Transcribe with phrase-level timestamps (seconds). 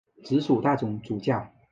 [0.23, 1.47] 直属大总主教。